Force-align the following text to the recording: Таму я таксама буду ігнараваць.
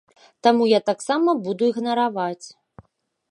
Таму 0.45 0.63
я 0.69 0.79
таксама 0.89 1.35
буду 1.45 1.69
ігнараваць. 1.73 2.45